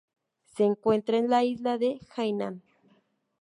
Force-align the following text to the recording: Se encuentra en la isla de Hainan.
Se 0.47 0.63
encuentra 0.63 1.17
en 1.17 1.29
la 1.29 1.43
isla 1.43 1.77
de 1.77 1.99
Hainan. 2.17 2.63